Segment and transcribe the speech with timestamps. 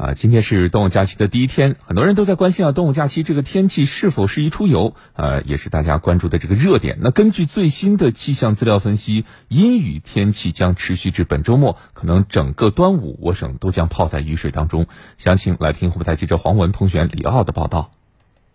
[0.00, 4.94] 啊，今天是端午假期的第一天，很多人都在关心啊，端午假期这个天气是否适宜出游？
[5.12, 7.00] 呃，也是大家关注的这个热点。
[7.02, 14.86] 那根据最新的气象资料分析，阴雨天气将持续至本周末，可能整个端午我省都将泡在雨水当中。
[15.18, 17.90] 详情来听湖北台记者黄文同学李奥的报道。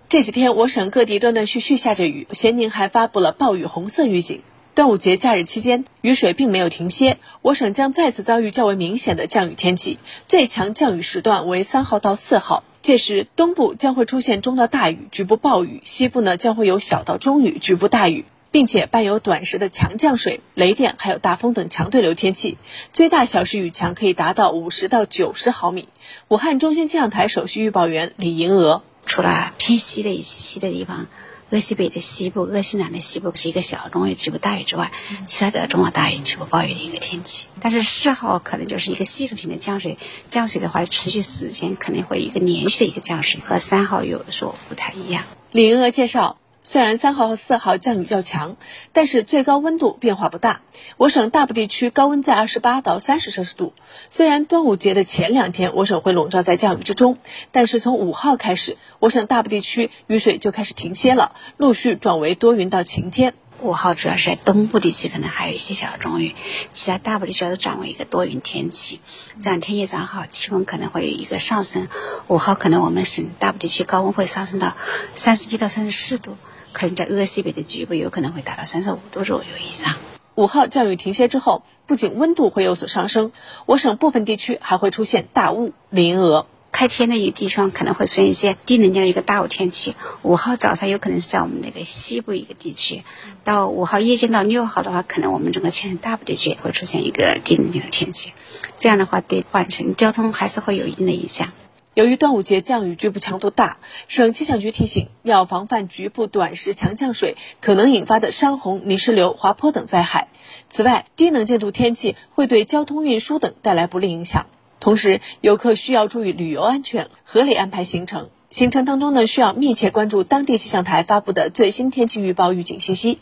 [0.10, 4.42] 这几天我省各地断断续续下着雨，咸宁还发布了暴雨红色预警。
[4.76, 12.66] 端午节假日期间，雨水并没有停歇，我省将再次遭遇较为明显的降雨天气，最强降雨时段为三号到四号。
[12.82, 22.58] 届时，东部将会出现中到大雨，局部暴雨；西部呢将会有小到中雨，局部大雨，并且伴有短时的强降水、雷电，还有大风等强对流天气，
[22.92, 25.88] 最大小时雨强可以达到五十到九十毫米。
[26.28, 31.08] 武汉中心气象台首席预报员李银娥，除了偏西的一西的地方。
[31.56, 34.92] 鄂西北的西部、鄂西南的西部是一个小中雨局部大雨之外，
[35.26, 37.48] 其他的中到大雨、局部暴雨的一个天气。
[37.62, 45.24] 但是四号可能就是一个系统性的降水，降水的话持续时间可能会一个连续的一个降水，和三号有所不太一样。
[45.54, 46.38] 李银娥介绍。
[46.68, 48.58] 虽然三号和四号降雨较强，
[48.92, 50.62] 但是最高温度变化不大。
[50.98, 53.74] 我省大部地区高温在二十八到三十摄氏度。
[54.10, 57.20] 虽然端午节的前两天我省会笼罩在降雨之中，
[57.52, 63.36] 但是从五号开始，我省大部地区雨水就开始停歇了，陆续转为多云到晴天。
[63.62, 66.36] 五号主要是在东部地区可能还有一些小中雨，
[66.72, 69.00] 其他大部地区都转为一个多云天气。
[69.40, 71.88] 这样天气转好，气温可能会有一个上升。
[72.28, 74.76] 五号可能我们省大部地区高温会上升到
[75.14, 76.36] 三十一到三十四度。
[76.76, 79.96] 可能在鄂西北的局部有可能会达到三十五度左右以上。
[80.36, 83.32] 五号降雨停歇之后，不仅温度会有所上升，
[83.66, 86.46] 我省部分地区还会出现大雾、林鹅。
[86.74, 89.96] 开天的一个地方可能会出现一些低能见的一个大雾天气。
[90.24, 93.06] 五号早上有可能是在我们那个西部一个地区，
[93.46, 98.34] 到五号夜间到六号的话，可能我们整个全省大部地区会出现一个低能见的天气。
[98.78, 101.54] 这样的话，对换乘交通还是会有一定的影响。
[101.96, 103.78] 由于端午节降雨局部强度大，
[104.10, 110.28] 省气象局提醒要防范局部短时强降水可能引发的山洪、泥石流、滑坡等灾害。
[110.70, 114.48] 此外，低能见度天气会对交通运输等带来不利影响。
[114.82, 118.30] 同时，游客需要注意旅游安全，合理安排行程。
[118.50, 123.20] 行程当中呢，需要密切关注当地气象台发布的最新天气预报预警信息。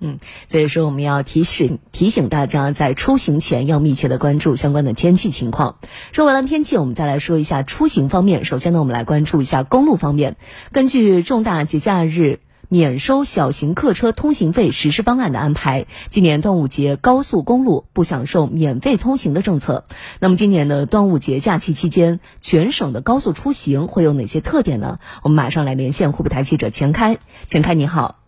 [0.00, 0.16] 嗯，
[0.48, 5.76] 所以说我们要提醒提醒大家，在出行前要密切的关注相关的天气情况。
[6.12, 8.46] 说完了天气，我们再来说一下出行方面。
[8.46, 10.36] 首先呢，我们来关注一下公路方面。
[10.72, 12.40] 根据重大节假日
[12.70, 19.84] 免收小型客车通行费实施方案的安排，今年端午节高速公路不享受免费通行的政策。
[20.18, 24.98] 那么今年的端午节假期期间，全省的高速出行会有哪些特点呢？
[25.22, 27.18] 我们马上来连线湖北台记者钱开。
[27.48, 28.19] 钱开，你好。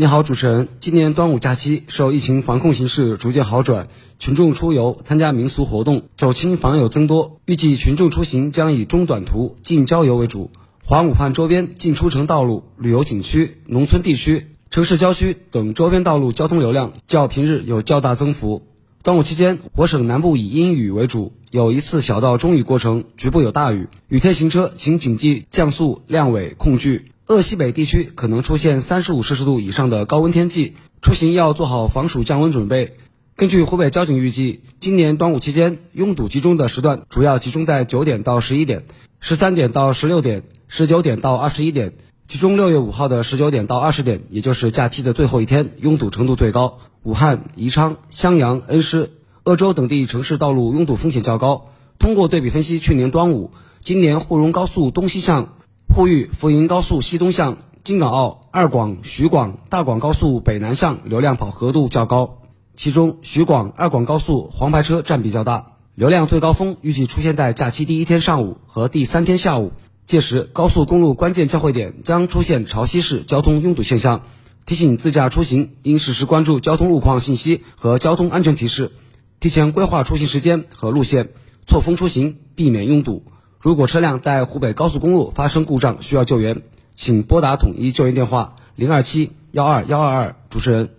[0.00, 0.68] 你好，主持人。
[0.78, 3.88] 今年端午假期受疫情防控形势逐渐好转，
[4.20, 7.40] 群众出游、参加民俗活动、走亲访友增多。
[7.46, 10.52] 预计群众出行将以中短途、近郊游为主。
[10.84, 18.62] 环武汉周边进出城道路、旅游景区、农村地区、城市郊区等周边道路交通流量较平日有较大增幅。
[19.02, 23.88] 端午期间，我省南部以阴雨为主，有一次小到中雨过程，局部有大雨。
[24.06, 27.10] 雨天行车，请谨记降速、亮尾、控距。
[27.28, 32.96] 鄂西北地区可能出现三十五摄氏度以上的高温天气，出行要做好防暑降温准备。
[33.36, 38.84] 根据湖北交警预计，今年端午期间拥堵集中的时段主要集中在九点到十一点、
[39.20, 41.92] 十三点到十六点、十九点到二十一点。
[42.28, 46.78] 其中六月五号的十九点到二十点，也就是假期的最后一天，拥堵程度最高。
[47.02, 49.10] 武汉、宜昌、襄阳、恩施、
[49.44, 51.66] 鄂州等地城市道路拥堵风险较高。
[51.98, 53.50] 通过对比分析去年端午，
[53.82, 55.57] 今年沪蓉高速东西向。
[55.90, 62.42] 沪渝福银高速西东向、京港澳二广、徐广、大广高速北南向流量饱和度较高，
[62.76, 69.72] 其中徐广、二广高速黄牌车占比较大，流量最高峰预计出现在假期第一天上午和第三天下午，
[70.04, 74.22] 届时高速公路关键交汇点将出现潮汐式交通拥堵现象。
[74.66, 78.92] 提醒自驾出行应实时关注交通路况信息和交通安全提示，
[79.40, 81.30] 提前规划出行时间和路线，
[81.66, 83.24] 错峰出行，避免拥堵。
[83.60, 86.62] 如果车辆在湖北高速公路发生故障需要救援，
[86.94, 90.36] 请拨打统一救援电话零二七幺二幺二二。
[90.48, 90.90] 主持人，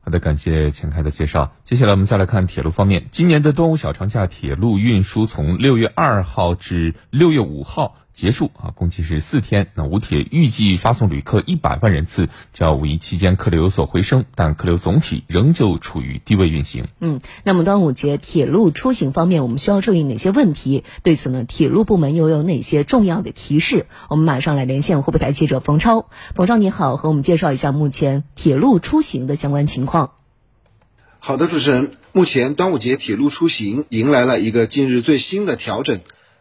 [0.00, 1.52] 好的，感谢钱开的介绍。
[1.72, 7.96] 接下来我们再来看铁路方面，今年的端午小长假铁路运输从六月二号至六月五号。
[8.12, 9.68] 结束啊，共计是四天。
[9.74, 16.88] 那武铁预计发送旅客一百万人次，较五一期间客流有所回升，但客流总体仍旧处于低位运行。
[17.00, 20.84] 嗯，那么端午节铁路出行方面，我们需要注意哪些问题？
[21.02, 23.86] 对此呢，铁路部门又有哪些重要的提示？
[24.10, 26.10] 我们马上来连线湖北台记者冯超。
[26.34, 30.10] 冯超你好，和我们介绍一下目前铁路出行的相关情况。
[31.24, 36.00] 好的，主持人，目前端午节铁路出行迎来了一个近日最新的调整。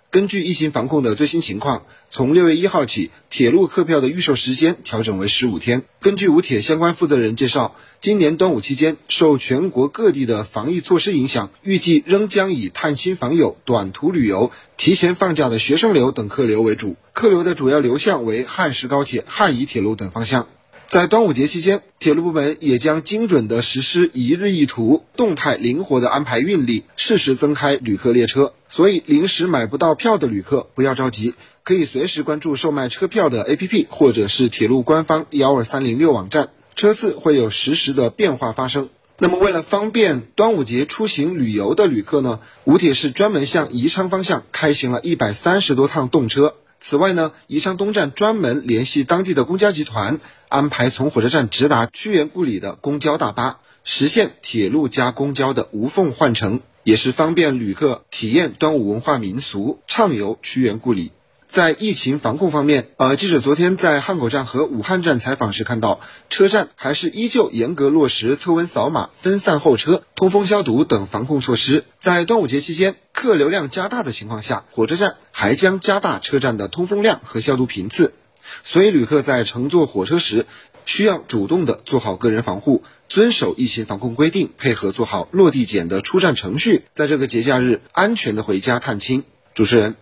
[0.09, 5.83] 根据疫情防控的最新情况，从六月一号起，铁路客票的预售时间调整为十五天。
[5.99, 20.47] 根据武铁相关负责人介绍，今年端午期间，受全国各地的防疫措施影响，预计仍将以探亲访友、短途旅游、提前放假的学生流等客流为主，客流的主要流向为汉石高铁、汉宜铁路等方向。
[20.91, 28.51] 在端午节期间，铁路部门也将精准地实施一日一图，动态灵活地安排运力，适时增开旅客列车。
[28.67, 31.33] 所以，临时买不到票的旅客不要着急，
[31.63, 38.89] 可以随时关注售卖车票的 APP，或者是铁路官方幺二三零六网站，车次会有实时的变化发生。
[39.17, 46.55] 那么，为了方便端午节出行旅游的旅客呢，武铁是专门向宜昌方向开行了一百三十多趟动车。
[46.83, 50.17] 此外呢，宜昌东站专门联系当地的公交集团，
[50.49, 61.11] 安排从火车站直达屈原故里的公交大巴，实现铁路加公交的无缝换乘，也是方便旅客体验端午文化民俗，畅游屈原故里。
[61.51, 65.99] 在疫情防控方面，呃，记者昨天在汉口站和武汉站采访时看到，
[66.29, 71.83] 车站还是依旧严格落实测温、扫码、分散候车、通风消毒等防控措施。
[71.97, 78.13] 在端午节期间，客流量加大的情况下，火车站还将加大车站的通风量和消毒频次。
[78.63, 80.45] 所以，旅客在乘坐火车时，
[80.85, 89.25] 需要主动的做好个人防护，遵守疫情防控规定，配合做好落地检的出站程序，在这个节假日安全的回家探亲。
[89.53, 89.97] 主持人。